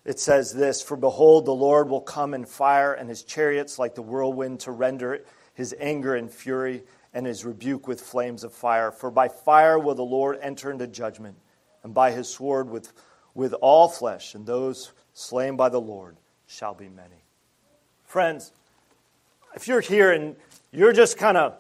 [0.06, 3.94] it says this For behold, the Lord will come in fire, and his chariots like
[3.94, 6.84] the whirlwind to render his anger and fury,
[7.14, 8.90] and his rebuke with flames of fire.
[8.90, 11.36] For by fire will the Lord enter into judgment,
[11.84, 12.94] and by his sword with,
[13.34, 16.18] with all flesh, and those slain by the Lord
[16.48, 17.24] shall be many.
[18.06, 18.52] Friends,
[19.56, 20.36] if you're here and
[20.72, 21.58] you're just kind of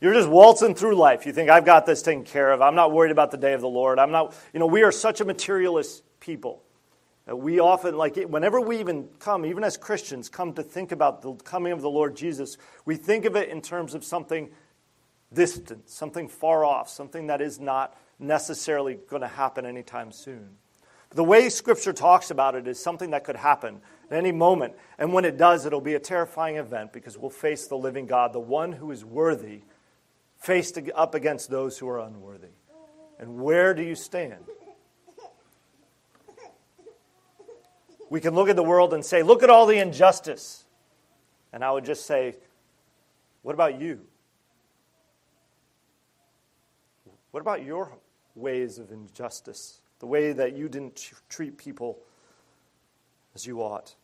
[0.00, 1.26] you're just waltzing through life.
[1.26, 2.60] You think I've got this taken care of.
[2.60, 3.98] I'm not worried about the day of the Lord.
[3.98, 6.62] I'm not, you know, we are such a materialist people.
[7.26, 11.34] We often, like, whenever we even come, even as Christians, come to think about the
[11.34, 14.50] coming of the Lord Jesus, we think of it in terms of something
[15.32, 20.50] distant, something far off, something that is not necessarily going to happen anytime soon.
[21.10, 24.74] The way Scripture talks about it is something that could happen at any moment.
[24.98, 28.32] And when it does, it'll be a terrifying event because we'll face the living God,
[28.32, 29.62] the one who is worthy,
[30.38, 32.54] faced up against those who are unworthy.
[33.18, 34.44] And where do you stand?
[38.10, 40.64] we can look at the world and say, look at all the injustice.
[41.52, 42.36] And I would just say,
[43.42, 44.00] what about you?
[47.30, 47.92] What about your
[48.34, 49.80] ways of injustice?
[49.98, 51.98] The way that you didn't treat people
[53.34, 53.94] as you ought?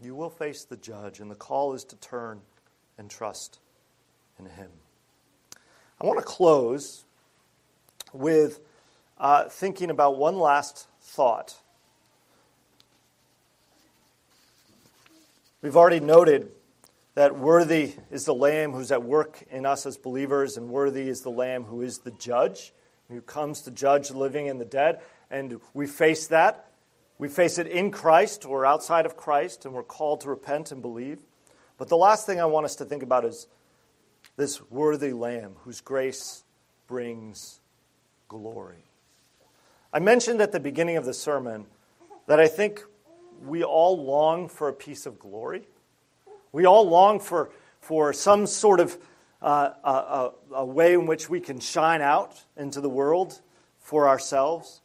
[0.00, 2.40] You will face the judge, and the call is to turn
[2.98, 3.58] and trust
[4.38, 4.70] in him.
[6.00, 7.04] I want to close
[8.12, 8.60] with
[9.18, 11.56] uh, thinking about one last thought.
[15.60, 16.52] We've already noted
[17.14, 21.22] that worthy is the Lamb who's at work in us as believers, and worthy is
[21.22, 22.72] the Lamb who is the judge,
[23.08, 25.00] who comes to judge the living and the dead.
[25.30, 26.70] And we face that.
[27.18, 30.80] We face it in Christ or outside of Christ, and we're called to repent and
[30.80, 31.18] believe.
[31.76, 33.48] But the last thing I want us to think about is
[34.36, 36.44] this worthy Lamb whose grace
[36.86, 37.60] brings
[38.28, 38.84] glory.
[39.92, 41.66] I mentioned at the beginning of the sermon
[42.26, 42.82] that I think
[43.44, 45.62] we all long for a piece of glory.
[46.52, 47.50] We all long for,
[47.80, 48.98] for some sort of
[49.42, 53.40] a, a, way in which we can shine out into the world
[53.78, 54.80] for ourselves.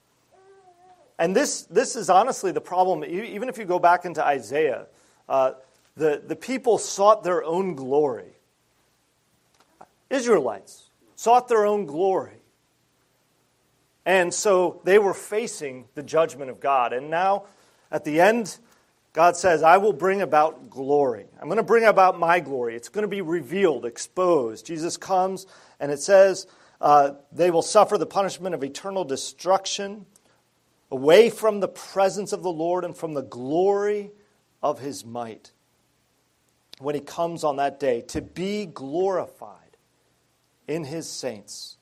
[1.18, 3.04] And this, this is honestly the problem.
[3.04, 4.88] Even if you go back into Isaiah,
[5.30, 5.54] uh,
[5.95, 8.34] the, the people sought their own glory.
[10.10, 12.38] Israelites sought their own glory.
[14.06, 16.91] And so they were facing the judgment of God.
[16.93, 17.45] And now,
[17.91, 18.58] at the end,
[19.14, 21.28] God says, I will bring about glory.
[21.39, 22.76] I'm going to bring about my glory.
[22.76, 24.66] It's going to be revealed, exposed.
[24.66, 25.45] Jesus comes,
[25.80, 26.47] and it says,
[26.82, 30.07] uh, they will suffer the punishment of eternal destruction
[30.89, 34.11] away from the presence of the Lord and from the glory
[34.61, 35.51] of his might.
[36.80, 39.78] When he comes on that day to be glorified
[40.68, 41.78] in his saints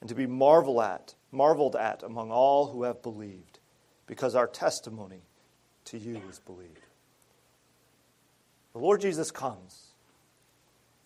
[0.00, 3.58] and to be marveled at marveled at among all who have believed,
[4.06, 5.22] because our testimony
[5.86, 6.80] to you is believed.
[8.72, 9.86] The Lord Jesus comes,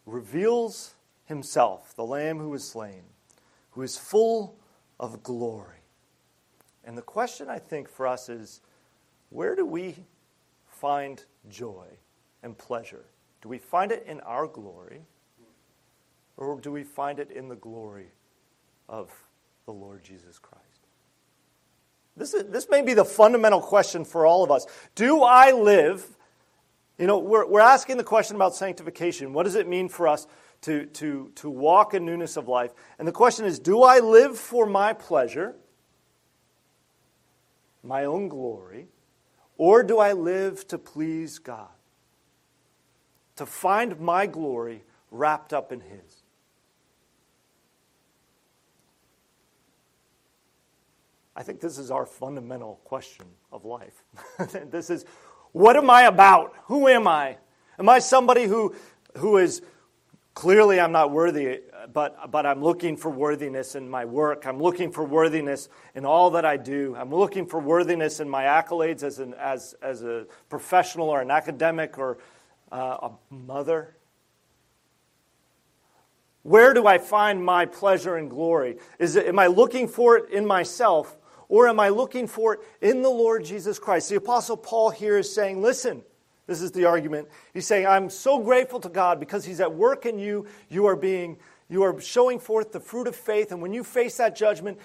[0.04, 0.94] reveals
[1.26, 3.02] himself, the Lamb who is slain,
[3.70, 4.56] who is full
[4.98, 5.76] of glory.
[6.84, 8.60] And the question I think for us is
[9.28, 9.94] where do we
[10.66, 11.86] find joy
[12.42, 13.04] and pleasure?
[13.42, 15.02] Do we find it in our glory,
[16.36, 18.08] or do we find it in the glory
[18.88, 19.10] of
[19.66, 20.59] the Lord Jesus Christ?
[22.20, 24.66] This, is, this may be the fundamental question for all of us.
[24.94, 26.06] Do I live?
[26.98, 29.32] You know, we're, we're asking the question about sanctification.
[29.32, 30.26] What does it mean for us
[30.62, 32.72] to, to, to walk in newness of life?
[32.98, 35.56] And the question is do I live for my pleasure,
[37.82, 38.88] my own glory,
[39.56, 41.68] or do I live to please God?
[43.36, 46.19] To find my glory wrapped up in His?
[51.40, 54.04] I think this is our fundamental question of life.
[54.70, 55.06] this is
[55.52, 56.52] what am I about?
[56.64, 57.38] Who am I?
[57.78, 58.74] Am I somebody who,
[59.16, 59.62] who is
[60.34, 61.60] clearly I'm not worthy,
[61.94, 64.46] but, but I'm looking for worthiness in my work.
[64.46, 66.94] I'm looking for worthiness in all that I do.
[66.94, 71.30] I'm looking for worthiness in my accolades as, an, as, as a professional or an
[71.30, 72.18] academic or
[72.70, 73.96] uh, a mother.
[76.42, 78.76] Where do I find my pleasure and glory?
[78.98, 81.16] Is it, am I looking for it in myself,
[81.50, 84.08] or am I looking for it in the Lord Jesus Christ?
[84.08, 86.02] The Apostle Paul here is saying, listen,
[86.46, 87.28] this is the argument.
[87.52, 90.46] He's saying, I'm so grateful to God because He's at work in you.
[90.68, 91.38] You are being,
[91.68, 93.50] you are showing forth the fruit of faith.
[93.50, 94.78] And when you face that judgment,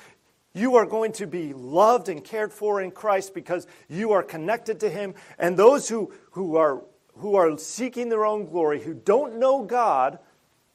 [0.53, 4.79] you are going to be loved and cared for in Christ because you are connected
[4.79, 5.13] to Him.
[5.37, 6.83] And those who, who, are,
[7.17, 10.17] who are seeking their own glory, who don't know God,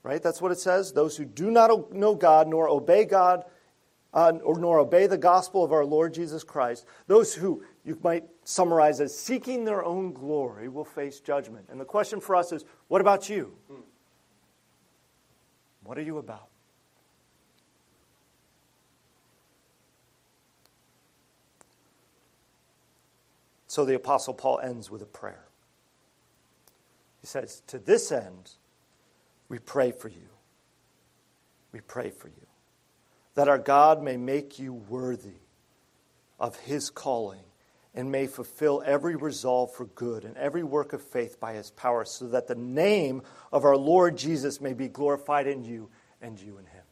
[0.05, 0.22] right?
[0.22, 0.93] That's what it says.
[0.93, 3.45] Those who do not know God nor obey God
[4.13, 8.25] uh, or nor obey the gospel of our Lord Jesus Christ, those who you might
[8.45, 11.67] summarize as seeking their own glory will face judgment.
[11.71, 13.57] And the question for us is what about you?
[15.85, 16.49] What are you about?
[23.69, 25.45] So the Apostle Paul ends with a prayer.
[27.21, 28.51] He says, To this end,
[29.49, 30.29] we pray for you.
[31.73, 32.50] We pray for you
[33.41, 35.41] that our God may make you worthy
[36.38, 37.41] of his calling
[37.95, 42.05] and may fulfill every resolve for good and every work of faith by his power,
[42.05, 45.88] so that the name of our Lord Jesus may be glorified in you
[46.20, 46.82] and you in him.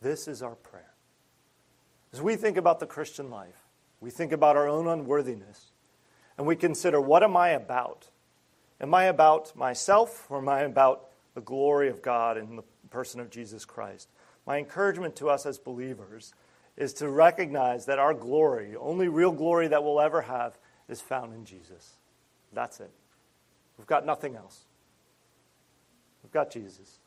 [0.00, 0.94] This is our prayer.
[2.12, 3.66] As we think about the Christian life,
[4.00, 5.72] we think about our own unworthiness,
[6.36, 8.06] and we consider what am I about?
[8.80, 13.18] Am I about myself or am I about the glory of God in the person
[13.18, 14.08] of Jesus Christ?
[14.48, 16.32] My encouragement to us as believers
[16.78, 20.56] is to recognize that our glory, only real glory that we'll ever have,
[20.88, 21.98] is found in Jesus.
[22.54, 22.90] That's it.
[23.76, 24.60] We've got nothing else.
[26.22, 27.00] We've got Jesus.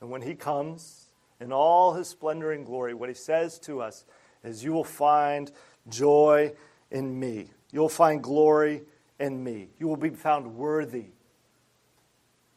[0.00, 1.06] And when he comes
[1.38, 4.04] in all his splendor and glory, what he says to us
[4.42, 5.52] is, You will find
[5.88, 6.52] joy
[6.90, 7.50] in me.
[7.70, 8.82] You'll find glory
[9.20, 9.68] in me.
[9.78, 11.06] You will be found worthy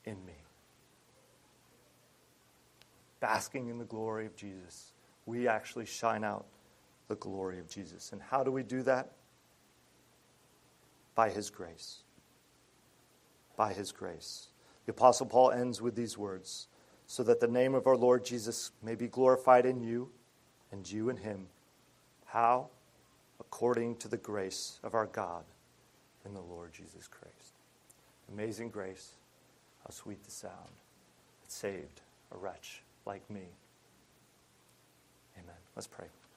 [0.04, 0.34] in me.
[3.20, 4.94] Basking in the glory of Jesus,
[5.26, 6.46] we actually shine out
[7.08, 8.12] the glory of Jesus.
[8.12, 9.12] And how do we do that?
[11.16, 12.00] By his grace.
[13.56, 14.48] By his grace.
[14.86, 16.68] The Apostle Paul ends with these words
[17.08, 20.10] so that the name of our Lord Jesus may be glorified in you
[20.72, 21.48] and you in him.
[22.26, 22.70] How?
[23.40, 25.44] According to the grace of our God
[26.26, 27.54] in the Lord Jesus Christ.
[28.32, 29.14] Amazing grace,
[29.84, 30.72] how sweet the sound.
[31.44, 32.02] It saved
[32.32, 33.48] a wretch like me.
[35.38, 35.56] Amen.
[35.76, 36.08] Let's pray.